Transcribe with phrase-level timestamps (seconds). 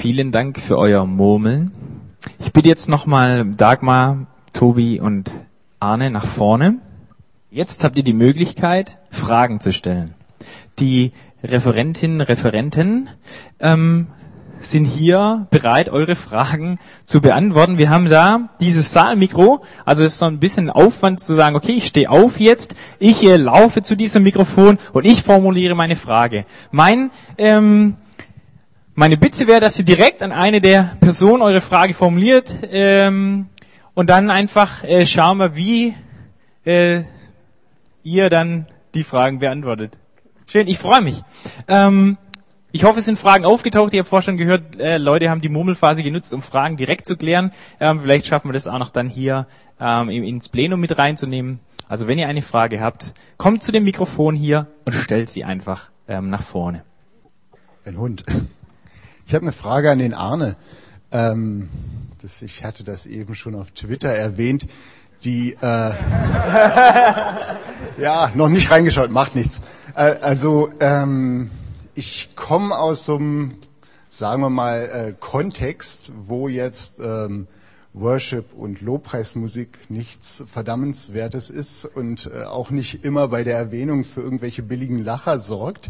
[0.00, 1.72] Vielen Dank für euer Murmeln.
[2.38, 5.30] Ich bitte jetzt nochmal Dagmar, Tobi und
[5.78, 6.78] Arne nach vorne.
[7.50, 10.14] Jetzt habt ihr die Möglichkeit, Fragen zu stellen.
[10.78, 11.10] Die
[11.44, 13.10] Referentinnen, Referenten
[13.58, 14.06] ähm,
[14.58, 17.76] sind hier bereit, eure Fragen zu beantworten.
[17.76, 21.72] Wir haben da dieses Saalmikro, also es ist so ein bisschen Aufwand zu sagen, okay,
[21.72, 26.46] ich stehe auf jetzt, ich äh, laufe zu diesem Mikrofon und ich formuliere meine Frage.
[26.70, 27.96] Mein ähm,
[29.00, 33.46] meine Bitte wäre, dass ihr direkt an eine der Personen eure Frage formuliert ähm,
[33.94, 35.94] und dann einfach äh, schauen wir, wie
[36.66, 37.04] äh,
[38.02, 39.96] ihr dann die Fragen beantwortet.
[40.44, 41.22] Schön, ich freue mich.
[41.66, 42.18] Ähm,
[42.72, 43.94] ich hoffe, es sind Fragen aufgetaucht.
[43.94, 47.16] Ihr habt vorhin schon gehört, äh, Leute haben die Murmelphase genutzt, um Fragen direkt zu
[47.16, 47.52] klären.
[47.80, 49.46] Ähm, vielleicht schaffen wir das auch noch dann hier
[49.80, 51.60] ähm, ins Plenum mit reinzunehmen.
[51.88, 55.90] Also wenn ihr eine Frage habt, kommt zu dem Mikrofon hier und stellt sie einfach
[56.06, 56.84] ähm, nach vorne.
[57.86, 58.24] Ein Hund.
[59.30, 60.56] Ich habe eine Frage an den Arne.
[61.12, 61.68] Ähm,
[62.20, 64.66] das, ich hatte das eben schon auf Twitter erwähnt.
[65.22, 65.56] Die äh,
[68.00, 69.62] ja noch nicht reingeschaut, macht nichts.
[69.94, 71.52] Äh, also ähm,
[71.94, 73.54] ich komme aus so einem,
[74.08, 77.46] sagen wir mal, äh, Kontext, wo jetzt ähm,
[77.92, 84.22] Worship und Lobpreismusik nichts Verdammenswertes ist und äh, auch nicht immer bei der Erwähnung für
[84.22, 85.88] irgendwelche billigen Lacher sorgt.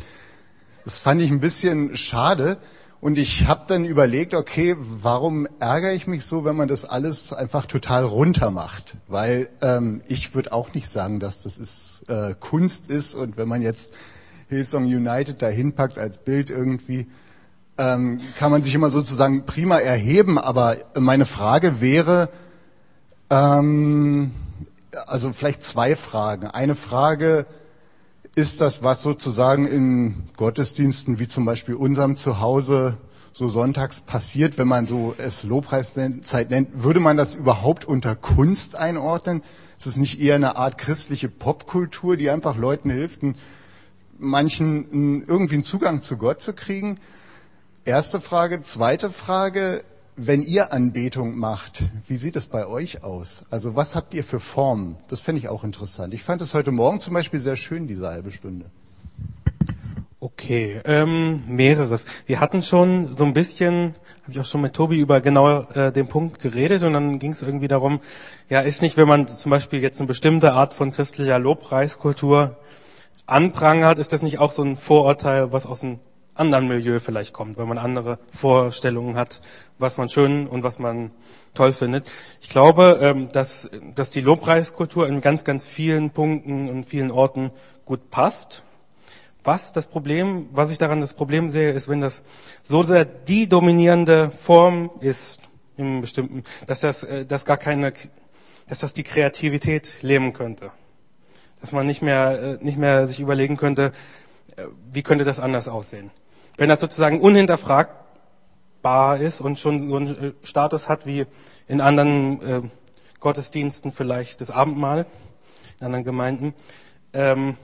[0.85, 2.59] Das fand ich ein bisschen schade.
[3.01, 7.33] Und ich habe dann überlegt, okay, warum ärgere ich mich so, wenn man das alles
[7.33, 8.97] einfach total runter macht?
[9.09, 13.15] Weil ähm, ich würde auch nicht sagen, dass das ist, äh, Kunst ist.
[13.15, 13.95] Und wenn man jetzt
[14.49, 17.07] Hillsong United dahin packt als Bild irgendwie,
[17.79, 20.39] ähm, kann man sich immer sozusagen prima erheben.
[20.39, 22.29] Aber meine Frage wäre,
[23.31, 24.33] ähm,
[25.07, 26.49] also vielleicht zwei Fragen.
[26.49, 27.47] Eine Frage,
[28.35, 32.97] ist das, was sozusagen in Gottesdiensten wie zum Beispiel unserem Zuhause
[33.33, 38.77] so sonntags passiert, wenn man so es Lobpreiszeit nennt, würde man das überhaupt unter Kunst
[38.77, 39.43] einordnen?
[39.79, 43.23] Ist es nicht eher eine Art christliche Popkultur, die einfach Leuten hilft,
[44.19, 46.99] manchen irgendwie einen Zugang zu Gott zu kriegen?
[47.85, 48.61] Erste Frage.
[48.63, 49.83] Zweite Frage
[50.23, 53.47] wenn ihr Anbetung macht, wie sieht es bei euch aus?
[53.51, 54.97] Also was habt ihr für Formen?
[55.09, 56.13] Das fände ich auch interessant.
[56.13, 58.67] Ich fand es heute Morgen zum Beispiel sehr schön, diese halbe Stunde.
[60.21, 62.05] Okay, ähm, mehreres.
[62.27, 65.91] Wir hatten schon so ein bisschen, habe ich auch schon mit Tobi über genau äh,
[65.91, 68.01] den Punkt geredet und dann ging es irgendwie darum,
[68.51, 72.59] ja, ist nicht, wenn man zum Beispiel jetzt eine bestimmte Art von christlicher Lobpreiskultur
[73.25, 75.99] anprangert, ist das nicht auch so ein Vorurteil, was aus dem
[76.35, 79.41] anderen Milieu vielleicht kommt, weil man andere Vorstellungen hat,
[79.79, 81.11] was man schön und was man
[81.55, 82.11] toll findet.
[82.41, 87.51] Ich glaube, ähm, dass, dass die Lobpreiskultur in ganz, ganz vielen Punkten und vielen Orten
[87.85, 88.63] gut passt.
[89.43, 92.23] Was das Problem, was ich daran das Problem sehe, ist, wenn das
[92.63, 95.41] so sehr die dominierende Form ist,
[95.77, 97.93] im bestimmten, dass das, äh, dass gar keine,
[98.69, 100.71] dass das die Kreativität lähmen könnte.
[101.61, 103.93] Dass man nicht mehr, äh, nicht mehr sich überlegen könnte,
[104.57, 106.11] äh, wie könnte das anders aussehen.
[106.61, 111.25] Wenn das sozusagen unhinterfragbar ist und schon so einen äh, Status hat wie
[111.67, 112.61] in anderen äh,
[113.19, 115.07] Gottesdiensten vielleicht das Abendmahl,
[115.79, 116.55] in anderen Gemeinden,
[117.15, 117.57] ähm,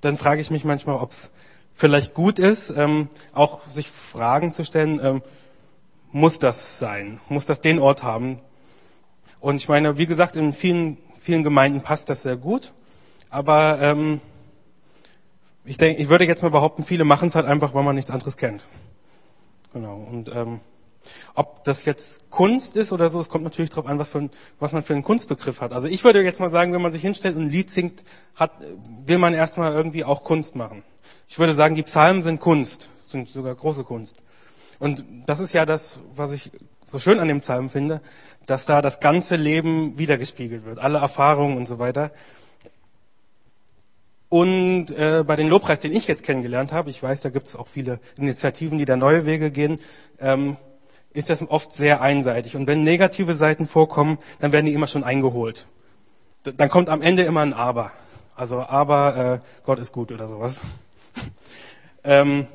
[0.00, 1.32] dann frage ich mich manchmal, ob es
[1.74, 5.22] vielleicht gut ist, ähm, auch sich Fragen zu stellen, ähm,
[6.10, 7.20] muss das sein?
[7.28, 8.40] Muss das den Ort haben?
[9.40, 12.72] Und ich meine, wie gesagt, in vielen, vielen Gemeinden passt das sehr gut,
[13.28, 14.22] aber ähm,
[15.64, 18.10] ich denke, ich würde jetzt mal behaupten, viele machen es halt einfach, weil man nichts
[18.10, 18.64] anderes kennt.
[19.72, 19.96] Genau.
[20.10, 20.60] Und ähm,
[21.34, 24.28] ob das jetzt Kunst ist oder so, es kommt natürlich darauf an, was, für
[24.58, 25.72] was man für einen Kunstbegriff hat.
[25.72, 28.04] Also ich würde jetzt mal sagen, wenn man sich hinstellt und ein Lied singt,
[28.34, 28.52] hat,
[29.06, 30.82] will man erstmal irgendwie auch Kunst machen.
[31.28, 34.16] Ich würde sagen, die Psalmen sind Kunst, sind sogar große Kunst.
[34.78, 36.50] Und das ist ja das, was ich
[36.84, 38.00] so schön an dem Psalm finde,
[38.46, 42.10] dass da das ganze Leben wiedergespiegelt wird, alle Erfahrungen und so weiter.
[44.30, 47.56] Und äh, bei den Lobpreis, den ich jetzt kennengelernt habe, ich weiß, da gibt es
[47.56, 49.76] auch viele Initiativen, die da neue Wege gehen,
[50.20, 50.56] ähm,
[51.12, 52.54] ist das oft sehr einseitig.
[52.54, 55.66] Und wenn negative Seiten vorkommen, dann werden die immer schon eingeholt.
[56.46, 57.90] D dann kommt am Ende immer ein Aber.
[58.36, 60.60] Also aber äh, Gott ist gut oder sowas.
[62.04, 62.46] ähm,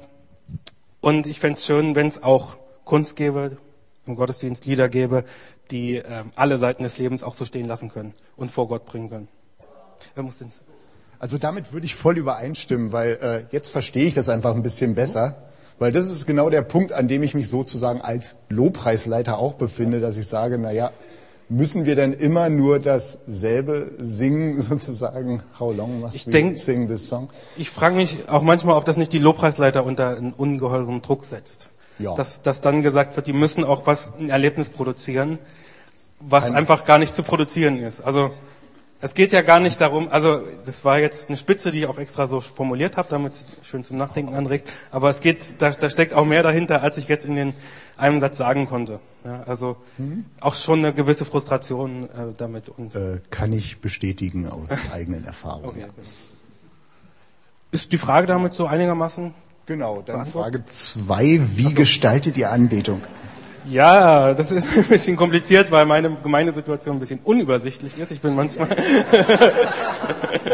[1.02, 2.56] und ich fände schön, wenn es auch
[2.86, 3.58] Kunst gäbe,
[4.08, 5.26] im Gottesdienst Lieder gäbe,
[5.72, 9.10] die äh, alle Seiten des Lebens auch so stehen lassen können und vor Gott bringen
[9.10, 9.28] können.
[10.14, 10.50] Wer muss denn
[11.20, 14.96] also damit würde ich voll übereinstimmen, weil äh, jetzt verstehe ich das einfach ein bisschen
[14.96, 15.36] besser.
[15.78, 20.00] Weil das ist genau der Punkt, an dem ich mich sozusagen als Lobpreisleiter auch befinde,
[20.00, 20.92] dass ich sage, na ja,
[21.50, 26.88] müssen wir denn immer nur dasselbe singen, sozusagen, how long must ich we denk, sing
[26.88, 27.30] this song?
[27.58, 31.70] Ich frage mich auch manchmal, ob das nicht die Lobpreisleiter unter einen ungeheuren Druck setzt.
[32.00, 32.14] Ja.
[32.16, 35.40] Dass, dass dann gesagt wird, die müssen auch was, ein Erlebnis produzieren,
[36.20, 38.02] was Ein- einfach gar nicht zu produzieren ist.
[38.02, 38.32] Also
[39.02, 42.00] es geht ja gar nicht darum, also das war jetzt eine Spitze, die ich auch
[42.00, 45.90] extra so formuliert habe, damit es schön zum Nachdenken anregt, aber es geht, da, da
[45.90, 47.54] steckt auch mehr dahinter, als ich jetzt in den
[47.98, 49.00] einem Satz sagen konnte.
[49.24, 49.78] Ja, also
[50.42, 52.70] auch schon eine gewisse Frustration äh, damit.
[52.70, 55.70] Und Äh, kann ich bestätigen aus eigenen Erfahrungen.
[55.70, 55.82] Okay.
[55.82, 55.88] Ja.
[57.72, 59.34] ist die Frage damit so einigermaßen
[59.66, 60.26] Genau, dann?
[60.28, 63.02] Frage zwei: Wie gestaltet ihr Anbetung?
[63.70, 68.12] Ja, das ist ein bisschen kompliziert, weil meine Gemeindesituation ein bisschen unübersichtlich ist.
[68.12, 68.70] Ich bin manchmal,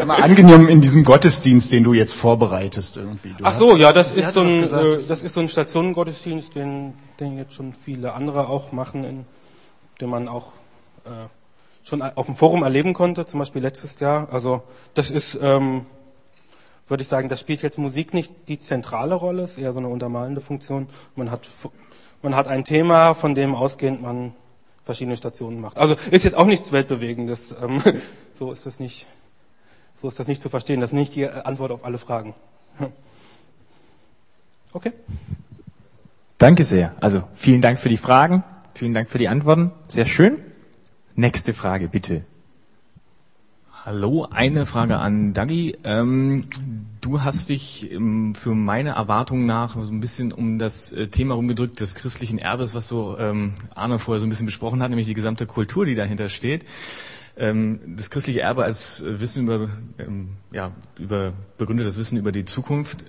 [0.06, 3.34] Mal angenommen in diesem Gottesdienst, den du jetzt vorbereitest irgendwie.
[3.36, 5.48] Du ach hast- so, ja, das ist so ein, gesagt, äh, das ist so ein
[5.48, 9.24] Stationengottesdienst, den, den jetzt schon viele andere auch machen, in,
[10.00, 10.52] den man auch
[11.04, 11.10] äh,
[11.84, 14.28] schon auf dem Forum erleben konnte, zum Beispiel letztes Jahr.
[14.32, 14.62] Also
[14.94, 15.86] das ist, ähm,
[16.88, 19.88] würde ich sagen, das spielt jetzt Musik nicht die zentrale Rolle, ist eher so eine
[19.88, 20.86] untermalende Funktion.
[21.16, 21.48] Man hat,
[22.22, 24.32] man hat ein Thema, von dem ausgehend man
[24.84, 25.78] verschiedene Stationen macht.
[25.78, 27.54] Also ist jetzt auch nichts Weltbewegendes.
[27.62, 27.82] Ähm,
[28.32, 29.06] so ist das nicht,
[29.94, 30.80] so ist das nicht zu verstehen.
[30.80, 32.34] Das ist nicht die Antwort auf alle Fragen.
[34.74, 34.92] Okay.
[36.38, 36.94] Danke sehr.
[36.98, 38.42] Also vielen Dank für die Fragen,
[38.72, 39.70] vielen Dank für die Antworten.
[39.86, 40.38] Sehr schön.
[41.14, 42.24] Nächste Frage, bitte.
[43.84, 45.76] Hallo, eine Frage an Dagi.
[45.82, 46.44] Ähm,
[47.00, 51.34] du hast dich ähm, für meine Erwartungen nach so ein bisschen um das äh, Thema
[51.34, 55.08] rumgedrückt des christlichen Erbes, was so ähm, Arne vorher so ein bisschen besprochen hat, nämlich
[55.08, 56.64] die gesamte Kultur, die dahinter steht.
[57.36, 59.68] Ähm, das christliche Erbe als äh, Wissen über,
[59.98, 60.70] ähm, ja,
[61.00, 63.06] über begründetes Wissen über die Zukunft.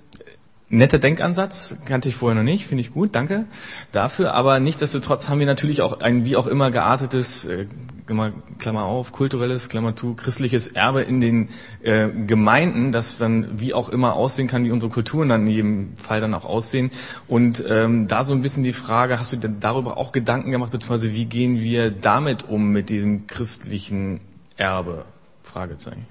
[0.70, 3.44] Netter Denkansatz, kannte ich vorher noch nicht, finde ich gut, danke
[3.92, 4.34] dafür.
[4.34, 7.66] Aber nichtsdestotrotz haben wir natürlich auch ein wie auch immer geartetes, äh,
[8.06, 11.48] Klammer, auf, kulturelles, Klammer zu, christliches Erbe in den
[11.82, 15.96] äh, Gemeinden, das dann wie auch immer aussehen kann, wie unsere Kulturen dann in jedem
[15.96, 16.90] Fall dann auch aussehen.
[17.28, 20.70] Und ähm, da so ein bisschen die Frage, hast du denn darüber auch Gedanken gemacht,
[20.70, 24.20] beziehungsweise wie gehen wir damit um mit diesem christlichen
[24.56, 25.04] Erbe?
[25.42, 26.04] Fragezeichen.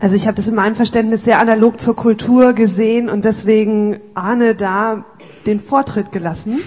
[0.00, 4.54] Also ich habe das in meinem Verständnis sehr analog zur Kultur gesehen und deswegen Arne
[4.54, 5.04] da
[5.44, 6.60] den Vortritt gelassen.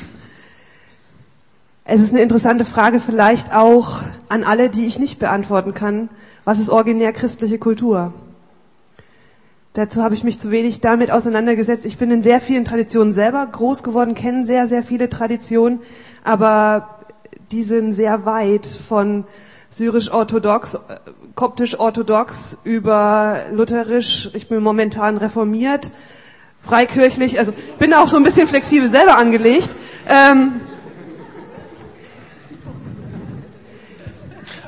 [1.83, 6.10] Es ist eine interessante Frage vielleicht auch an alle, die ich nicht beantworten kann.
[6.45, 8.13] Was ist originär christliche Kultur?
[9.74, 11.86] Dazu habe ich mich zu wenig damit auseinandergesetzt.
[11.86, 15.80] Ich bin in sehr vielen Traditionen selber groß geworden, kenne sehr, sehr viele Traditionen,
[16.24, 17.00] aber
[17.51, 19.24] die sind sehr weit von
[19.72, 20.78] syrisch-orthodox, äh,
[21.36, 24.30] koptisch-orthodox über lutherisch.
[24.33, 25.89] Ich bin momentan reformiert,
[26.62, 27.39] freikirchlich.
[27.39, 29.75] Also bin auch so ein bisschen flexibel selber angelegt.
[30.07, 30.62] Ähm,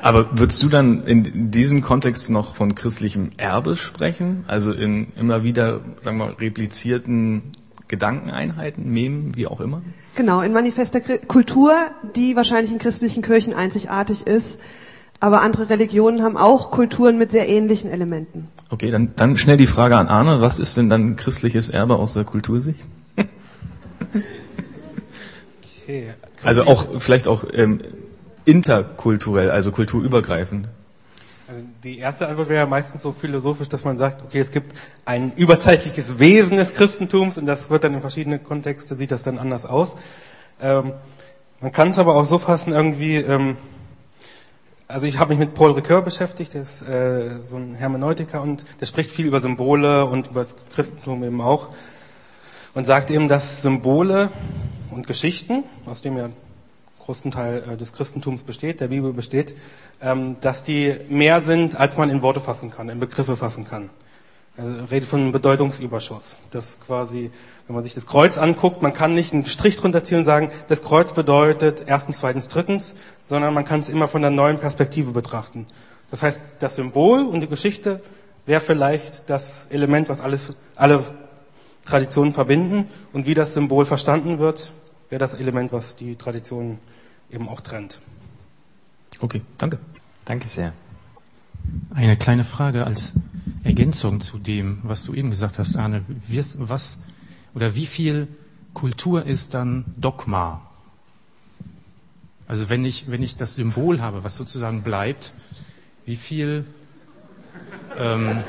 [0.04, 4.44] Aber würdest du dann in diesem Kontext noch von christlichem Erbe sprechen?
[4.46, 7.52] Also in immer wieder, sagen wir mal, replizierten
[7.88, 9.80] Gedankeneinheiten, Memen, wie auch immer?
[10.14, 11.74] Genau, in manifester Kultur,
[12.14, 14.60] die wahrscheinlich in christlichen Kirchen einzigartig ist.
[15.20, 18.48] Aber andere Religionen haben auch Kulturen mit sehr ähnlichen Elementen.
[18.68, 20.42] Okay, dann, dann schnell die Frage an Arne.
[20.42, 22.86] Was ist denn dann christliches Erbe aus der Kultursicht?
[25.82, 26.10] Okay.
[26.42, 27.80] Also auch, vielleicht auch ähm,
[28.44, 30.68] interkulturell, also kulturübergreifend.
[31.46, 34.72] Also die erste Antwort wäre ja meistens so philosophisch, dass man sagt, okay, es gibt
[35.04, 39.38] ein überzeitliches Wesen des Christentums und das wird dann in verschiedene Kontexte, sieht das dann
[39.38, 39.96] anders aus.
[40.60, 40.92] Ähm,
[41.60, 43.56] man kann es aber auch so fassen irgendwie, ähm,
[44.88, 48.64] also ich habe mich mit Paul Ricoeur beschäftigt, der ist äh, so ein Hermeneutiker und
[48.80, 51.70] der spricht viel über Symbole und über das Christentum eben auch
[52.74, 54.30] und sagt eben, dass Symbole
[54.90, 56.30] und Geschichten, aus dem ja
[57.04, 59.54] großen Teil äh, des Christentums besteht, der Bibel besteht,
[60.00, 63.90] ähm, dass die mehr sind, als man in Worte fassen kann, in Begriffe fassen kann.
[64.56, 66.38] Also redet von einem Bedeutungsüberschuss.
[66.52, 67.30] Das quasi,
[67.66, 70.48] wenn man sich das Kreuz anguckt, man kann nicht einen Strich drunter ziehen und sagen,
[70.68, 72.94] das Kreuz bedeutet erstens, zweitens, drittens,
[73.24, 75.66] sondern man kann es immer von der neuen Perspektive betrachten.
[76.10, 78.00] Das heißt, das Symbol und die Geschichte
[78.46, 81.02] wäre vielleicht das Element, was alles, alle
[81.84, 84.72] Traditionen verbinden und wie das Symbol verstanden wird,
[85.10, 86.78] wäre das Element, was die Traditionen
[87.30, 87.98] eben auch trennt.
[89.20, 89.78] Okay, danke.
[90.24, 90.72] Danke sehr.
[91.94, 93.14] Eine kleine Frage als
[93.62, 96.04] Ergänzung zu dem, was du eben gesagt hast, Arne.
[96.58, 96.98] Was
[97.54, 98.28] oder wie viel
[98.72, 100.62] Kultur ist dann Dogma?
[102.46, 105.32] Also wenn ich, wenn ich das Symbol habe, was sozusagen bleibt,
[106.04, 106.66] wie viel
[107.96, 108.42] ähm,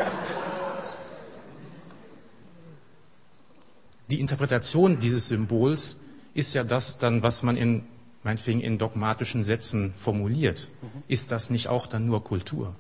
[4.10, 6.02] die Interpretation dieses Symbols
[6.34, 7.84] ist ja das dann, was man in
[8.26, 10.68] meinetwegen in dogmatischen Sätzen formuliert.
[11.08, 12.76] Ist das nicht auch dann nur Kultur?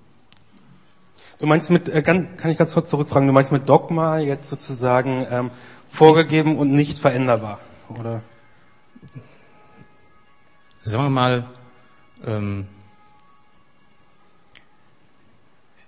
[1.39, 4.49] Du meinst mit, äh, kann, kann ich ganz kurz zurückfragen, du meinst mit Dogma jetzt
[4.49, 5.51] sozusagen ähm,
[5.87, 7.59] vorgegeben und nicht veränderbar,
[7.89, 8.21] oder?
[10.85, 11.45] sagen wir mal,
[12.25, 12.67] ähm,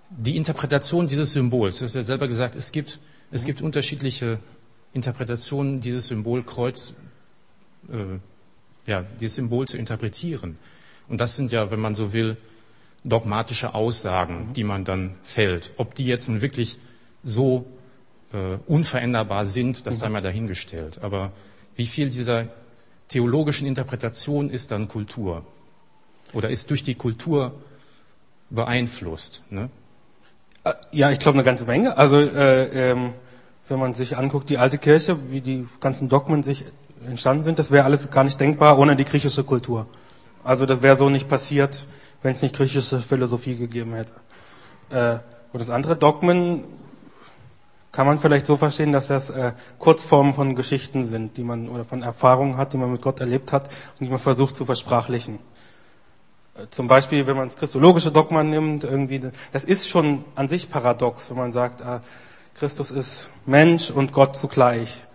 [0.10, 1.80] die Interpretation dieses Symbols.
[1.80, 3.00] Du hast ja selber gesagt, es gibt,
[3.32, 4.40] es gibt unterschiedliche
[4.94, 6.96] Interpretationen dieses Symbolkreuz,
[7.90, 8.20] äh,
[8.88, 10.58] ja, dieses Symbol zu interpretieren.
[11.08, 12.38] Und das sind ja, wenn man so will,
[13.04, 15.72] dogmatische Aussagen, die man dann fällt.
[15.78, 16.80] Ob die jetzt nun wirklich
[17.24, 17.66] so
[18.34, 21.00] äh, unveränderbar sind, das sei mal dahingestellt.
[21.04, 21.32] Aber
[21.76, 22.48] wie viel dieser
[23.08, 25.46] theologischen Interpretation ist dann Kultur?
[26.34, 27.54] Oder ist durch die Kultur
[28.50, 29.44] beeinflusst?
[29.50, 29.70] Ne?
[30.64, 31.98] Äh, Ja, ich glaube eine ganze Menge.
[31.98, 33.14] Also äh, ähm,
[33.70, 36.66] wenn man sich anguckt, die alte Kirche, wie die ganzen Dogmen sich
[37.06, 39.88] entstanden sind, das wäre alles gar nicht denkbar ohne die griechische Kultur.
[40.44, 41.86] Also das wäre so nicht passiert,
[42.22, 44.14] wenn es nicht griechische Philosophie gegeben hätte.
[44.90, 45.20] Äh,
[45.54, 46.64] und das andere Dogmen
[47.92, 51.84] kann man vielleicht so verstehen, dass das äh, Kurzformen von Geschichten sind, die man oder
[51.84, 55.40] von Erfahrungen hat, die man mit Gott erlebt hat und die man versucht zu versprachlichen.
[56.56, 60.70] Äh, Zum Beispiel, wenn man das christologische Dogma nimmt, irgendwie, das ist schon an sich
[60.70, 62.00] paradox, wenn man sagt, äh,
[62.54, 65.07] Christus ist Mensch und Gott zugleich.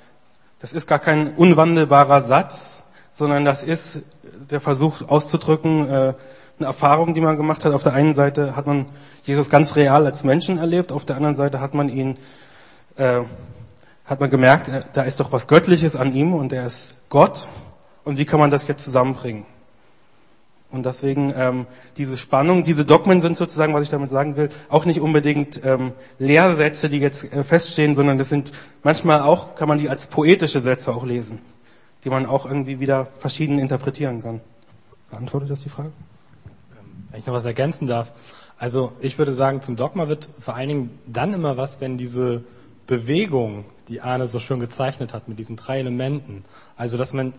[0.63, 4.03] Das ist gar kein unwandelbarer Satz, sondern das ist
[4.49, 7.73] der Versuch auszudrücken, äh, eine Erfahrung, die man gemacht hat.
[7.73, 8.87] Auf der einen Seite hat man
[9.25, 12.17] Jesus ganz real als Menschen erlebt, auf der anderen Seite hat man ihn,
[12.95, 13.23] äh,
[14.05, 17.49] hat man gemerkt, äh, da ist doch was Göttliches an ihm und er ist Gott.
[18.05, 19.45] Und wie kann man das jetzt zusammenbringen?
[20.73, 21.67] Und deswegen ähm,
[21.99, 25.93] diese Spannung, diese Dogmen sind sozusagen, was ich damit sagen will, auch nicht unbedingt ähm,
[26.19, 28.53] Lehrsätze, die jetzt äh, feststehen, sondern das sind
[28.83, 31.41] manchmal auch, kann man die als poetische Sätze auch lesen,
[32.05, 34.41] die man auch irgendwie wieder verschieden interpretieren kann.
[35.11, 35.93] Beantwortet das die Frage?
[37.11, 38.13] Wenn ich noch was ergänzen darf.
[38.57, 42.45] Also ich würde sagen, zum Dogma wird vor allen Dingen dann immer was, wenn diese
[42.87, 46.45] Bewegung, die Arne so schön gezeichnet hat, mit diesen drei Elementen,
[46.77, 47.35] also dass man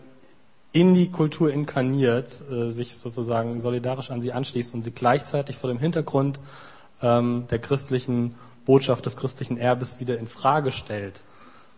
[0.74, 5.70] in die Kultur inkarniert, äh, sich sozusagen solidarisch an sie anschließt und sie gleichzeitig vor
[5.70, 6.39] dem Hintergrund
[7.01, 11.22] ähm, der christlichen Botschaft, des christlichen Erbes wieder in Frage stellt.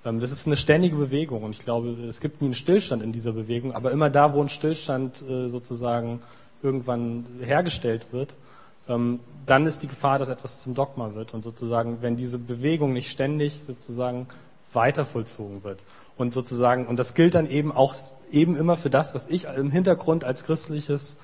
[0.06, 3.12] Ähm, das ist eine ständige Bewegung und ich glaube, es gibt nie einen Stillstand in
[3.12, 6.22] dieser Bewegung, aber immer da, wo ein Stillstand äh, sozusagen
[6.64, 8.36] irgendwann hergestellt wird,
[8.88, 12.94] ähm, dann ist die Gefahr, dass etwas zum Dogma wird und sozusagen, wenn diese Bewegung
[12.94, 14.28] nicht ständig sozusagen
[14.72, 15.84] weiter vollzogen wird
[16.18, 17.96] und sozusagen, und das gilt dann eben auch
[18.32, 21.20] eben immer für das, was ich im Hintergrund als christliches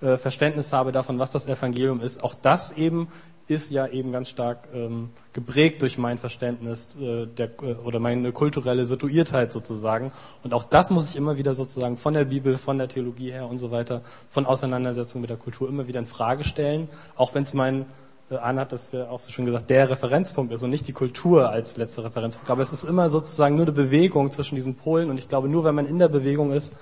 [0.00, 2.22] äh, Verständnis habe davon, was das Evangelium ist.
[2.24, 3.08] Auch das eben
[3.50, 8.32] ist ja eben ganz stark ähm, geprägt durch mein Verständnis äh, der, äh, oder meine
[8.32, 10.12] kulturelle Situiertheit sozusagen.
[10.42, 13.48] Und auch das muss ich immer wieder sozusagen von der Bibel, von der Theologie her
[13.48, 17.42] und so weiter, von Auseinandersetzung mit der Kultur immer wieder in Frage stellen, auch wenn
[17.42, 17.86] es mein
[18.30, 20.92] äh, Anna hat das ja auch so schön gesagt, der Referenzpunkt ist und nicht die
[20.92, 22.50] Kultur als letzter Referenzpunkt.
[22.50, 25.64] Aber es ist immer sozusagen nur eine Bewegung zwischen diesen Polen und ich glaube, nur
[25.64, 26.76] wenn man in der Bewegung ist,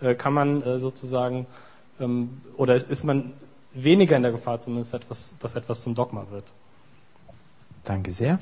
[0.00, 1.46] äh, kann man äh, sozusagen
[2.00, 3.32] ähm, oder ist man
[3.72, 6.44] weniger in der Gefahr zumindest, etwas, dass etwas zum Dogma wird.
[7.84, 8.38] Danke sehr.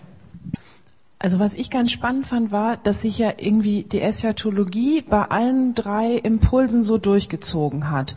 [1.19, 5.75] Also was ich ganz spannend fand, war, dass sich ja irgendwie die Eschatologie bei allen
[5.75, 8.15] drei Impulsen so durchgezogen hat.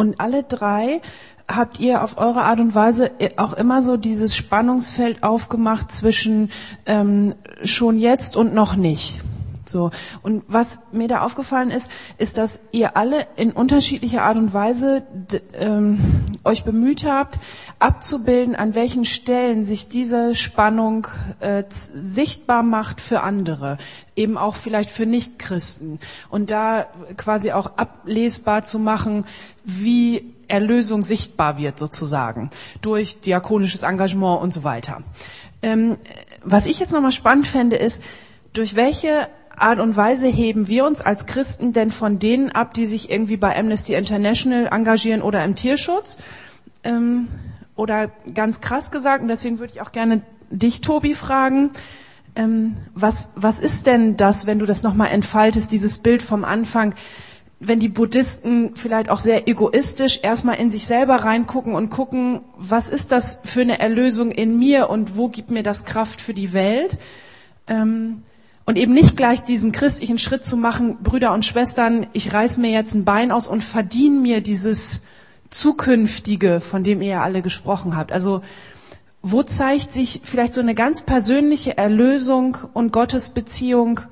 [0.00, 1.02] Und alle drei
[1.46, 6.50] habt ihr auf eure Art und Weise auch immer so dieses Spannungsfeld aufgemacht zwischen
[6.86, 9.20] ähm, schon jetzt und noch nicht.
[9.70, 9.90] So.
[10.22, 15.02] Und was mir da aufgefallen ist, ist, dass ihr alle in unterschiedlicher Art und Weise
[15.54, 16.00] ähm,
[16.44, 17.38] euch bemüht habt,
[17.78, 21.06] abzubilden, an welchen Stellen sich diese Spannung
[21.40, 23.78] äh, sichtbar macht für andere,
[24.16, 26.00] eben auch vielleicht für Nichtchristen.
[26.28, 26.86] Und da
[27.16, 29.24] quasi auch ablesbar zu machen,
[29.64, 32.50] wie Erlösung sichtbar wird sozusagen
[32.82, 35.02] durch diakonisches Engagement und so weiter.
[35.62, 35.96] Ähm,
[36.42, 38.02] was ich jetzt nochmal spannend fände, ist,
[38.52, 39.28] durch welche
[39.62, 43.36] Art und Weise heben wir uns als Christen denn von denen ab, die sich irgendwie
[43.36, 46.18] bei Amnesty International engagieren oder im Tierschutz?
[46.84, 47.28] Ähm,
[47.76, 51.70] oder ganz krass gesagt, und deswegen würde ich auch gerne dich, Tobi, fragen,
[52.36, 56.94] ähm, was, was ist denn das, wenn du das nochmal entfaltest, dieses Bild vom Anfang,
[57.58, 62.88] wenn die Buddhisten vielleicht auch sehr egoistisch erstmal in sich selber reingucken und gucken, was
[62.88, 66.54] ist das für eine Erlösung in mir und wo gibt mir das Kraft für die
[66.54, 66.98] Welt?
[67.66, 68.22] Ähm,
[68.70, 72.70] und eben nicht gleich diesen christlichen Schritt zu machen, Brüder und Schwestern, ich reiß mir
[72.70, 75.06] jetzt ein Bein aus und verdiene mir dieses
[75.50, 78.12] Zukünftige, von dem ihr ja alle gesprochen habt.
[78.12, 78.42] Also
[79.22, 84.02] wo zeigt sich vielleicht so eine ganz persönliche Erlösung und Gottesbeziehung,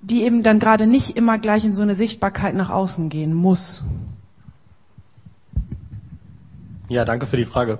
[0.00, 3.84] die eben dann gerade nicht immer gleich in so eine Sichtbarkeit nach außen gehen muss?
[6.88, 7.78] Ja, danke für die Frage.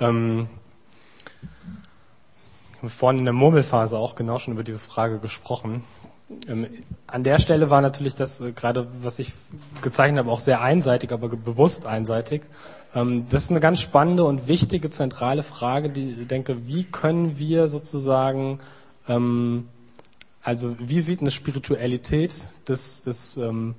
[0.00, 0.48] Ähm,
[2.88, 5.84] vorhin in der Murmelphase auch genau schon über diese Frage gesprochen.
[6.48, 6.66] Ähm,
[7.06, 9.32] an der Stelle war natürlich das äh, gerade, was ich
[9.82, 12.42] gezeichnet habe, auch sehr einseitig, aber bewusst einseitig.
[12.94, 17.38] Ähm, das ist eine ganz spannende und wichtige zentrale Frage, die ich denke, wie können
[17.38, 18.58] wir sozusagen,
[19.08, 19.68] ähm,
[20.42, 22.32] also wie sieht eine Spiritualität
[22.68, 23.74] des, des ähm,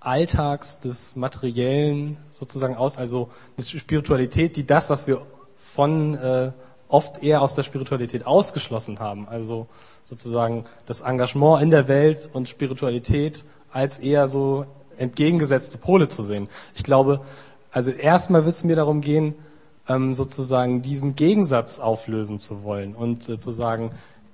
[0.00, 5.20] Alltags, des Materiellen sozusagen aus, also eine Spiritualität, die das, was wir
[5.58, 6.52] von äh,
[6.90, 9.66] oft eher aus der Spiritualität ausgeschlossen haben, also
[10.04, 14.66] sozusagen das Engagement in der Welt und Spiritualität als eher so
[14.98, 16.48] entgegengesetzte Pole zu sehen.
[16.74, 17.20] Ich glaube,
[17.72, 19.34] also erstmal wird es mir darum gehen,
[19.88, 23.92] ähm, sozusagen diesen Gegensatz auflösen zu wollen und äh, zu sagen,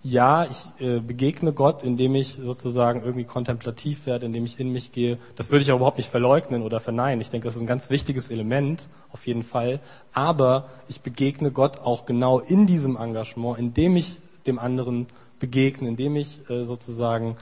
[0.09, 4.93] ja, ich äh, begegne Gott, indem ich sozusagen irgendwie kontemplativ werde, indem ich in mich
[4.93, 5.19] gehe.
[5.35, 7.21] Das würde ich auch überhaupt nicht verleugnen oder verneinen.
[7.21, 9.81] Ich denke, das ist ein ganz wichtiges Element, auf jeden Fall.
[10.13, 15.09] Aber ich begegne Gott auch genau in diesem Engagement, indem ich dem anderen
[15.41, 17.37] begegne, indem ich äh, sozusagen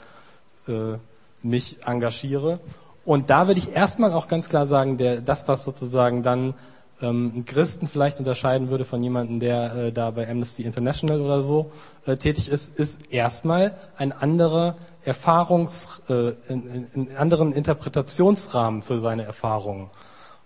[0.67, 0.97] äh,
[1.43, 2.61] mich engagiere.
[3.05, 6.55] Und da würde ich erstmal auch ganz klar sagen, der, das, was sozusagen dann
[7.01, 11.73] ähm, Christen vielleicht unterscheiden würde von jemandem, der äh, da bei Amnesty International oder so
[12.07, 18.99] äh, tätig ist, ist erstmal ein anderer Erfahrungs, äh, in, in, in anderen Interpretationsrahmen für
[18.99, 19.91] seine Erfahrungen.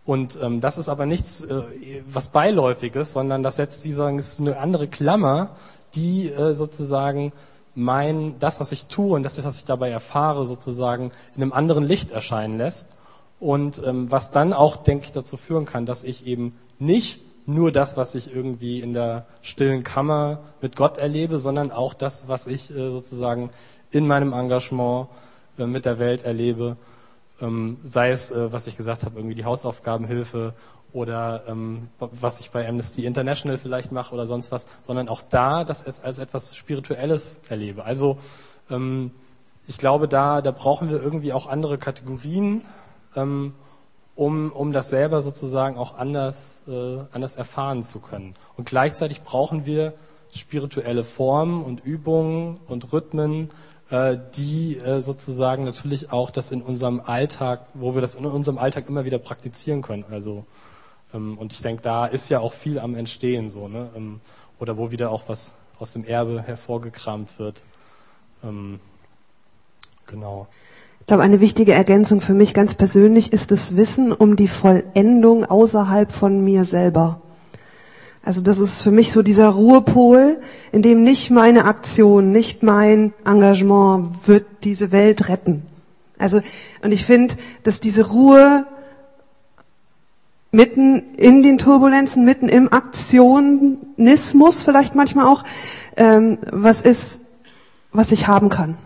[0.05, 1.63] Und ähm, das ist aber nichts, äh,
[2.09, 5.51] was beiläufiges, sondern das setzt, wie sagen, ist eine andere Klammer,
[5.95, 7.33] die äh, sozusagen
[7.75, 11.85] mein, das, was ich tue und das, was ich dabei erfahre, sozusagen in einem anderen
[11.85, 12.98] Licht erscheinen lässt.
[13.39, 17.73] Und ähm, was dann auch, denke ich, dazu führen kann, dass ich eben nicht nur
[17.73, 22.47] das, was ich irgendwie in der stillen Kammer mit Gott erlebe, sondern auch das, was
[22.47, 23.51] ich äh, sozusagen
[23.91, 25.09] in meinem Engagement
[25.57, 26.77] äh, mit der Welt erlebe,
[27.41, 30.53] ähm, sei es, äh, was ich gesagt habe, irgendwie die Hausaufgabenhilfe
[30.93, 35.65] oder ähm, was ich bei Amnesty International vielleicht mache oder sonst was, sondern auch da
[35.65, 37.85] das als, als etwas Spirituelles erlebe.
[37.85, 38.19] Also
[38.71, 39.13] ähm,
[39.67, 42.65] ich glaube, da, da brauchen wir irgendwie auch andere Kategorien,
[43.19, 43.55] ähm,
[44.15, 48.35] um, um das selber sozusagen auch anders, äh, anders erfahren zu können.
[48.57, 49.95] Und gleichzeitig brauchen wir
[50.35, 53.51] spirituelle Formen und Übungen und Rhythmen,
[53.91, 58.59] äh, die äh, sozusagen natürlich auch das in unserem Alltag, wo wir das in unserem
[58.59, 60.05] Alltag immer wieder praktizieren können.
[60.11, 60.45] Also
[61.15, 63.91] ähm, und ich denke, da ist ja auch viel am Entstehen so, ne?
[63.95, 64.21] Ähm,
[64.59, 67.63] oder wo wieder auch was aus dem Erbe hervorgekramt wird.
[68.43, 68.81] Ähm,
[70.07, 70.49] genau.
[71.09, 75.47] Ich glaube, eine wichtige Ergänzung für mich ganz persönlich ist das Wissen um die Vollendung
[75.47, 77.23] außerhalb von mir selber.
[78.23, 80.37] Also das ist für mich so dieser Ruhepol,
[80.71, 85.63] in dem nicht meine Aktion, nicht mein Engagement wird diese Welt retten.
[86.19, 86.43] Also,
[86.83, 88.67] und ich finde, dass diese Ruhe
[90.53, 95.43] mitten in den Turbulenzen, mitten im Aktionismus vielleicht manchmal auch,
[95.97, 97.23] ähm, was ist,
[97.93, 98.77] was ich haben kann.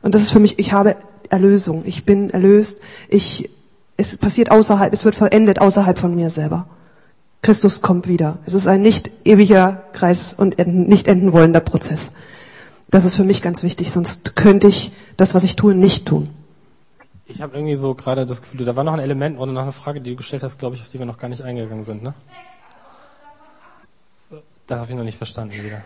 [0.00, 0.94] Und das ist für mich, ich habe
[1.30, 3.50] Erlösung, ich bin erlöst, ich,
[3.96, 6.66] es passiert außerhalb, es wird vollendet außerhalb von mir selber.
[7.42, 8.38] Christus kommt wieder.
[8.44, 12.12] Es ist ein nicht ewiger Kreis und enden, nicht enden wollender Prozess.
[12.90, 16.28] Das ist für mich ganz wichtig, sonst könnte ich das, was ich tue, nicht tun.
[17.26, 19.72] Ich habe irgendwie so gerade das Gefühl, da war noch ein Element oder noch eine
[19.72, 22.02] Frage, die du gestellt hast, glaube ich, auf die wir noch gar nicht eingegangen sind.
[22.02, 22.12] Ne?
[24.66, 25.82] Da habe ich noch nicht verstanden wieder.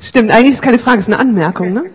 [0.00, 1.72] Stimmt, eigentlich ist keine Frage, es ist eine Anmerkung.
[1.72, 1.90] Ne?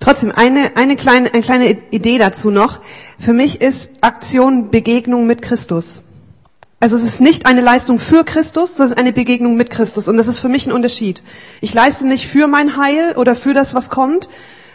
[0.00, 2.80] Trotzdem, eine, eine, kleine, eine kleine Idee dazu noch.
[3.18, 6.02] Für mich ist Aktion Begegnung mit Christus.
[6.78, 10.08] Also es ist nicht eine Leistung für Christus, sondern eine Begegnung mit Christus.
[10.08, 11.22] Und das ist für mich ein Unterschied.
[11.62, 14.28] Ich leiste nicht für mein Heil oder für das, was kommt,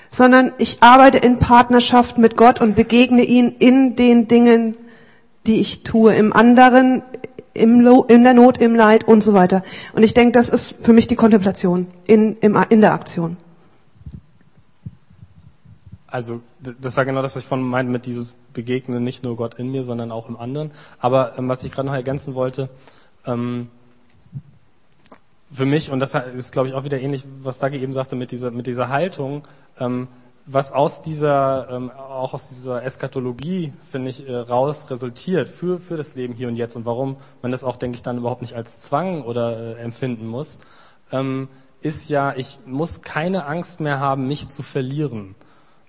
[0.10, 4.76] sondern ich arbeite in Partnerschaft mit Gott und begegne ihn in den Dingen,
[5.46, 7.04] die ich tue, im anderen,
[7.54, 9.64] im Lo in der Not, im Leid und so weiter.
[9.94, 13.38] Und ich denke, das ist für mich die Kontemplation in, im, in der Aktion.
[16.12, 19.56] Also das war genau das, was ich von meinte mit dieses Begegnen nicht nur Gott
[19.56, 20.72] in mir, sondern auch im anderen.
[21.00, 22.70] Aber ähm, was ich gerade noch ergänzen wollte,
[23.26, 23.70] ähm,
[25.54, 28.32] für mich, und das ist, glaube ich, auch wieder ähnlich, was Dagi eben sagte, mit
[28.32, 29.44] dieser, mit dieser Haltung,
[29.80, 30.08] ähm,
[30.46, 35.98] was aus dieser, ähm, auch aus dieser Eskatologie, finde ich, äh, raus resultiert für, für
[35.98, 38.56] das Leben hier und jetzt und warum man das auch, denke ich, dann überhaupt nicht
[38.56, 40.60] als Zwang oder äh, empfinden muss,
[41.12, 41.48] ähm,
[41.82, 45.36] ist ja, ich muss keine Angst mehr haben, mich zu verlieren.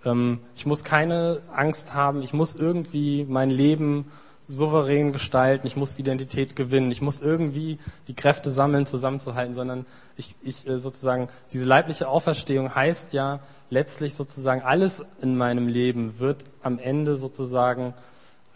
[0.04, 4.06] Ähm, ich muss keine Angst haben, ich muss irgendwie mein Leben
[4.46, 9.86] souverän gestalten, ich muss Identität gewinnen, ich muss irgendwie die Kräfte sammeln, zusammenzuhalten, sondern
[10.16, 16.18] ich, ich äh, sozusagen, diese leibliche Auferstehung heißt ja letztlich sozusagen, alles in meinem Leben
[16.18, 17.94] wird am Ende sozusagen,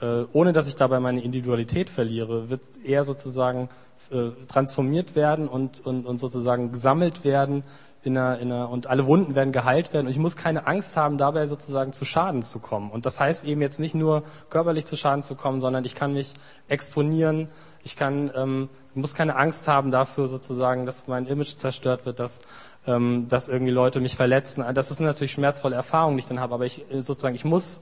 [0.01, 3.69] äh, ohne dass ich dabei meine Individualität verliere, wird eher sozusagen
[4.11, 7.65] äh, transformiert werden und, und, und sozusagen gesammelt werden
[8.07, 10.97] in einer, in einer, und alle Wunden werden geheilt werden und ich muss keine Angst
[10.97, 12.91] haben, dabei sozusagen zu Schaden zu kommen.
[12.91, 16.13] Und das heißt eben jetzt nicht nur körperlich zu Schaden zu kommen, sondern ich kann
[16.13, 16.33] mich
[16.69, 17.49] exponieren,
[17.83, 22.41] ich kann, ähm, muss keine Angst haben dafür sozusagen, dass mein Image zerstört wird, dass,
[22.87, 24.65] ähm, dass irgendwie Leute mich verletzen.
[24.75, 27.81] Das ist natürlich schmerzvolle Erfahrung, die ich dann habe, aber ich äh, sozusagen, ich muss,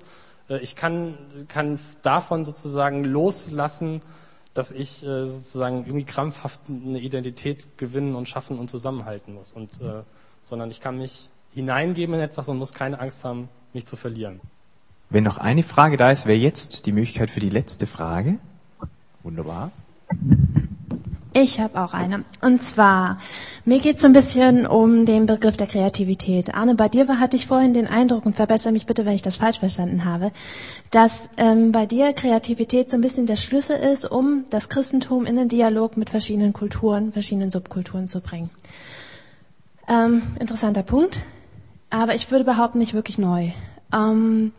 [0.49, 4.01] äh, ich kann, kann davon sozusagen loslassen,
[4.55, 9.53] dass ich äh, sozusagen irgendwie krampfhaft eine Identität gewinnen und schaffen und zusammenhalten muss.
[9.53, 10.03] Und, äh,
[10.45, 14.41] sondern ich kann mich hineingeben in etwas und muss keine Angst haben, mich zu verlieren.
[15.11, 18.39] Wenn noch eine Frage da ist, wäre jetzt die Möglichkeit für die letzte Frage.
[19.23, 19.73] Wunderbar.
[21.37, 22.25] Ich habe auch eine.
[22.43, 23.19] Und zwar,
[23.65, 26.55] mir geht es so ein bisschen um den Begriff der Kreativität.
[26.55, 29.23] Arne, bei dir war, hatte ich vorhin den Eindruck, und verbessere mich bitte, wenn ich
[29.23, 30.31] das falsch verstanden habe,
[30.93, 35.35] dass ähm, bei dir Kreativität so ein bisschen der Schlüssel ist, um das Christentum in
[35.35, 38.51] den Dialog mit verschiedenen Kulturen, verschiedenen Subkulturen zu bringen.
[39.89, 41.21] Ähm, interessanter Punkt,
[41.91, 43.51] aber ich würde behaupten, nicht wirklich neu.
[43.93, 44.53] Ähm,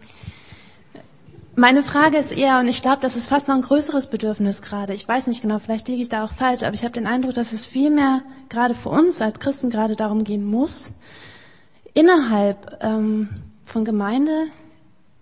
[1.55, 4.93] meine Frage ist eher, und ich glaube, das ist fast noch ein größeres Bedürfnis gerade.
[4.93, 7.33] Ich weiß nicht genau, vielleicht liege ich da auch falsch, aber ich habe den Eindruck,
[7.33, 10.93] dass es viel mehr gerade für uns als Christen gerade darum gehen muss,
[11.93, 13.29] innerhalb ähm,
[13.63, 14.47] von Gemeinde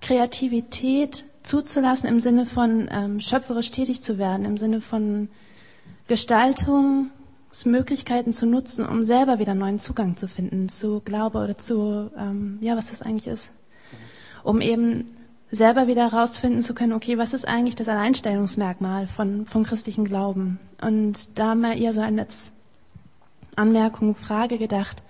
[0.02, 5.30] Kreativität zuzulassen im Sinne von ähm, schöpferisch tätig zu werden, im Sinne von
[7.54, 12.58] Gestaltungsmöglichkeiten zu nutzen, um selber wieder neuen Zugang zu finden zu Glaube oder zu, ähm,
[12.62, 13.52] ja, was das eigentlich ist.
[14.44, 15.16] Um eben
[15.52, 20.60] selber wieder herausfinden zu können, okay, was ist eigentlich das Alleinstellungsmerkmal von, von christlichen Glauben?
[20.82, 22.26] Und da mal eher so eine
[23.56, 25.04] Anmerkung, Frage gedacht,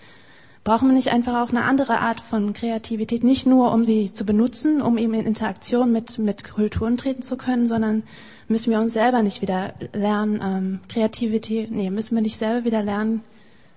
[0.64, 4.26] brauchen wir nicht einfach auch eine andere Art von Kreativität, nicht nur um sie zu
[4.26, 8.04] benutzen, um eben in Interaktion mit, mit Kulturen treten zu können, sondern
[8.48, 12.82] müssen wir uns selber nicht wieder lernen, ähm, Kreativität, nee, müssen wir nicht selber wieder
[12.82, 13.22] lernen,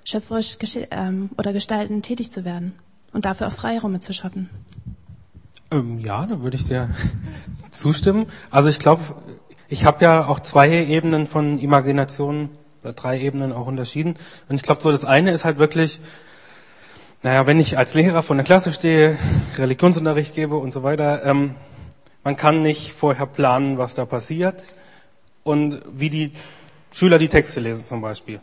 [0.05, 0.59] schöpferisch
[0.90, 2.72] ähm, oder gestalten tätig zu werden
[3.12, 4.49] und dafür auch Freiräume zu schaffen.
[5.72, 6.90] Ähm, ja, da würde ich dir
[7.70, 8.27] zustimmen.
[8.51, 9.03] Also ich glaube,
[9.68, 12.51] ich habe ja auch zwei Ebenen von Imagination
[12.94, 14.14] drei Ebenen auch unterschieden.
[14.49, 16.01] Und ich glaube, so das eine ist halt wirklich,
[17.22, 19.16] naja, wenn ich als Lehrer vor der Klasse stehe,
[19.57, 21.55] Religionsunterricht gebe und so weiter, ähm,
[22.24, 24.74] man kann nicht vorher planen, was da passiert
[25.42, 26.33] und wie die
[26.94, 28.40] Schüler die Texte lesen zum Beispiel.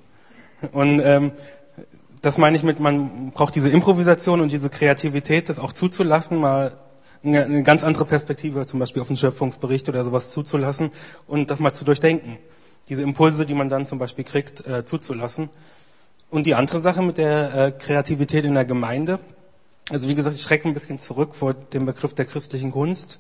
[0.72, 1.32] Und ähm,
[2.22, 6.78] das meine ich mit, man braucht diese Improvisation und diese Kreativität, das auch zuzulassen, mal
[7.24, 10.92] eine ganz andere Perspektive zum Beispiel auf einen Schöpfungsbericht oder sowas zuzulassen
[11.28, 12.38] und das mal zu durchdenken.
[12.90, 15.50] Diese Impulse, die man dann zum Beispiel kriegt, äh, zuzulassen.
[16.34, 19.20] Und die andere Sache mit der äh, Kreativität in der Gemeinde.
[19.92, 23.20] Also wie gesagt, ich schrecke ein bisschen zurück vor dem Begriff der christlichen Kunst,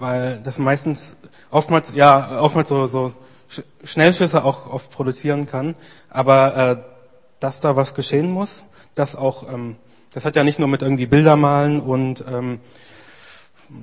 [0.00, 1.14] weil das meistens
[1.52, 3.12] oftmals, ja, oftmals so, so
[3.84, 5.76] Schnellschüsse auch oft produzieren kann.
[6.08, 6.76] Aber äh,
[7.38, 8.64] dass da was geschehen muss,
[8.96, 9.76] das auch, ähm,
[10.12, 12.58] das hat ja nicht nur mit irgendwie Bilder malen und ähm,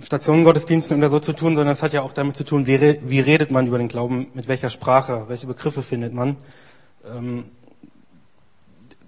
[0.04, 3.22] Stationengottesdiensten oder so zu tun, sondern es hat ja auch damit zu tun, wie, wie
[3.22, 6.36] redet man über den Glauben, mit welcher Sprache, welche Begriffe findet man.
[7.10, 7.46] Ähm,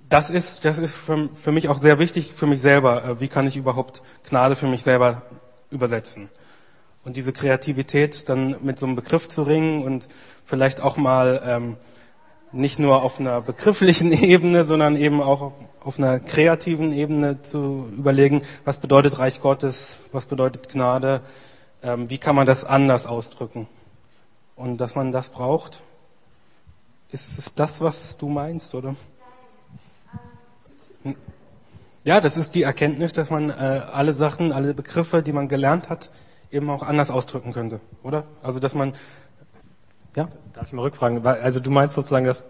[0.09, 3.05] das ist, das ist für, für mich auch sehr wichtig für mich selber.
[3.05, 5.21] Äh, wie kann ich überhaupt Gnade für mich selber
[5.69, 6.29] übersetzen?
[7.05, 10.09] Und diese Kreativität dann mit so einem Begriff zu ringen und
[10.45, 11.77] vielleicht auch mal ähm,
[12.51, 18.41] nicht nur auf einer begrifflichen Ebene, sondern eben auch auf einer kreativen Ebene zu überlegen,
[18.65, 21.21] was bedeutet Reich Gottes, was bedeutet Gnade,
[21.83, 23.67] ähm, wie kann man das anders ausdrücken.
[24.55, 25.81] Und dass man das braucht,
[27.11, 28.95] ist es das, was du meinst, oder?
[32.03, 35.89] Ja, das ist die Erkenntnis, dass man äh, alle Sachen, alle Begriffe, die man gelernt
[35.89, 36.11] hat,
[36.51, 38.23] eben auch anders ausdrücken könnte, oder?
[38.41, 38.93] Also dass man
[40.15, 40.27] ja?
[40.53, 41.25] Darf ich mal rückfragen?
[41.25, 42.45] Also du meinst sozusagen, dass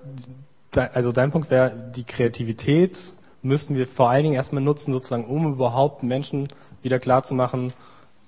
[0.94, 5.54] also dein Punkt wäre, die Kreativität müssten wir vor allen Dingen erstmal nutzen, sozusagen, um
[5.54, 6.48] überhaupt Menschen
[6.82, 7.74] wieder klarzumachen,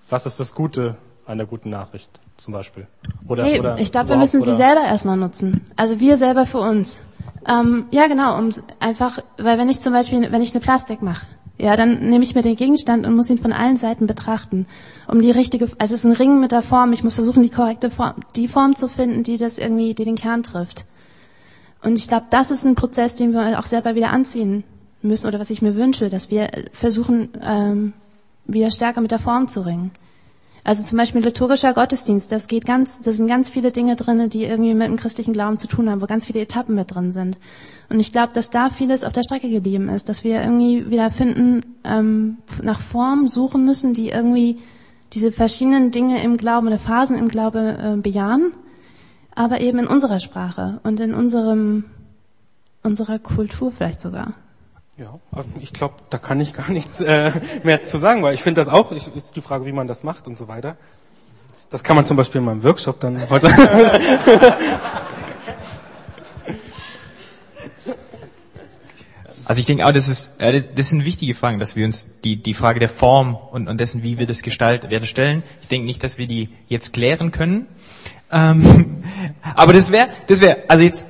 [0.10, 2.88] was ist das Gute an der guten Nachricht zum Beispiel.
[3.28, 5.72] Oder, hey, oder ich glaube, wir müssen sie selber erstmal nutzen.
[5.76, 7.02] Also wir selber für uns.
[7.48, 8.50] Ähm, ja, genau, um
[8.80, 11.26] einfach, weil wenn ich zum Beispiel, wenn ich eine Plastik mache,
[11.58, 14.66] ja, dann nehme ich mir den Gegenstand und muss ihn von allen Seiten betrachten,
[15.08, 17.50] um die richtige, also es ist ein Ring mit der Form, ich muss versuchen, die
[17.50, 20.86] korrekte Form, die Form zu finden, die das irgendwie, die den Kern trifft.
[21.84, 24.64] Und ich glaube, das ist ein Prozess, den wir auch selber wieder anziehen
[25.02, 27.94] müssen oder was ich mir wünsche, dass wir versuchen, ähm,
[28.46, 29.92] wieder stärker mit der Form zu ringen.
[30.64, 34.44] Also zum Beispiel liturgischer Gottesdienst, das geht ganz, da sind ganz viele Dinge drin, die
[34.44, 37.38] irgendwie mit dem christlichen Glauben zu tun haben, wo ganz viele Etappen mit drin sind.
[37.90, 41.10] Und ich glaube, dass da vieles auf der Strecke geblieben ist, dass wir irgendwie wieder
[41.10, 44.60] finden, ähm, nach Form suchen müssen, die irgendwie
[45.14, 48.54] diese verschiedenen Dinge im Glauben oder Phasen im Glaube äh, bejahen,
[49.34, 51.86] aber eben in unserer Sprache und in unserem,
[52.84, 54.34] unserer Kultur vielleicht sogar.
[55.02, 55.20] Ja,
[55.60, 57.32] ich glaube, da kann ich gar nichts äh,
[57.64, 60.04] mehr zu sagen, weil ich finde das auch, ich, ist die Frage, wie man das
[60.04, 60.78] macht und so weiter.
[61.72, 63.48] Das kann man zum Beispiel in meinem Workshop dann heute.
[69.44, 72.42] Also ich denke auch, das ist, äh, das sind wichtige Fragen, dass wir uns die,
[72.42, 75.44] die Frage der Form und, und dessen, wie wir das gestalten werden stellen.
[75.62, 77.68] Ich denke nicht, dass wir die jetzt klären können.
[78.32, 79.04] Ähm,
[79.56, 81.10] aber das wäre, das wäre, also jetzt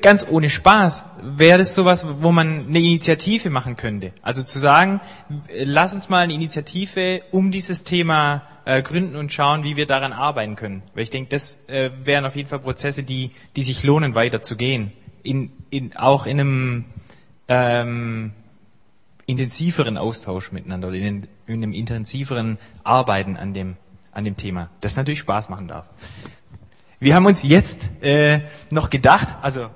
[0.00, 4.12] ganz ohne Spaß, wäre das sowas, wo man eine Initiative machen könnte.
[4.22, 5.00] Also zu sagen,
[5.64, 10.12] lass uns mal eine Initiative um dieses Thema äh, gründen und schauen, wie wir daran
[10.12, 10.82] arbeiten können.
[10.94, 14.42] Weil ich denke, das äh, wären auf jeden Fall Prozesse, die, die sich lohnen, weiter
[14.42, 14.92] zu gehen.
[15.22, 16.84] In, in, auch in einem
[17.48, 18.32] ähm,
[19.26, 23.76] intensiveren Austausch miteinander oder in, in einem intensiveren Arbeiten an dem,
[24.12, 25.88] an dem Thema, das natürlich Spaß machen darf.
[27.04, 28.40] Wir haben uns jetzt äh,
[28.70, 29.68] noch gedacht, also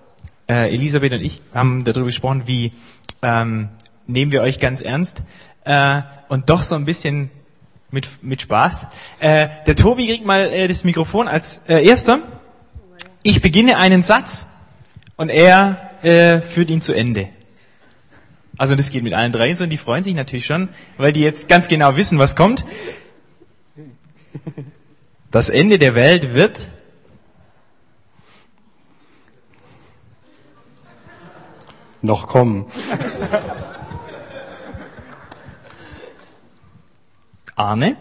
[0.48, 2.72] äh, Elisabeth und ich haben darüber gesprochen, wie
[3.20, 3.68] ähm,
[4.06, 5.20] nehmen wir euch ganz ernst
[5.66, 7.30] äh, und doch so ein bisschen
[7.90, 8.86] mit, mit Spaß.
[9.20, 12.20] Äh, der Tobi kriegt mal äh, das Mikrofon als äh, erster.
[13.22, 14.46] Ich beginne einen Satz
[15.16, 17.28] und er äh, führt ihn zu Ende.
[18.56, 21.20] Also das geht mit allen drei so und die freuen sich natürlich schon, weil die
[21.20, 22.64] jetzt ganz genau wissen, was kommt.
[25.30, 26.70] Das Ende der Welt wird
[32.08, 32.66] noch kommen.
[37.54, 37.96] Arne.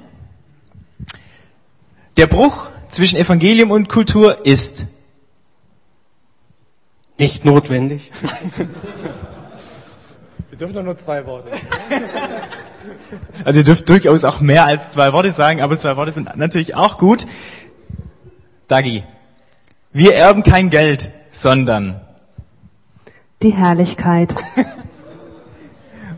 [2.16, 4.88] Der Bruch zwischen Evangelium und Kultur ist
[7.18, 8.12] nicht notwendig.
[10.50, 11.52] Wir dürfen doch nur zwei Worte.
[13.44, 16.74] Also ihr dürft durchaus auch mehr als zwei Worte sagen, aber zwei Worte sind natürlich
[16.76, 17.28] auch gut.
[18.68, 19.04] Dagi,
[19.94, 22.07] wir erben kein Geld, sondern
[23.42, 24.34] die Herrlichkeit.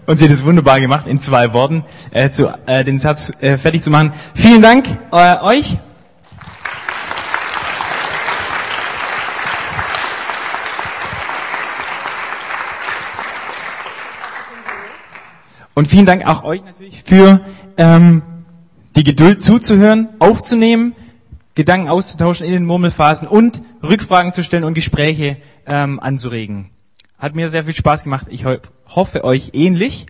[0.06, 3.58] Und sie hat es wunderbar gemacht, in zwei Worten äh, zu, äh, den Satz äh,
[3.58, 4.12] fertig zu machen.
[4.34, 5.78] Vielen Dank äh, euch.
[15.76, 17.42] Und vielen Dank auch euch natürlich für
[17.78, 18.22] ähm,
[18.96, 20.96] die Geduld zuzuhören, aufzunehmen,
[21.56, 26.72] Gedanken auszutauschen in den Murmelphasen und Rückfragen zu stellen und Gespräche ähm, anzuregen.
[27.20, 28.28] Hat mir sehr viel Spaß gemacht.
[28.30, 28.46] Ich
[28.88, 30.08] hoffe euch ähnlich.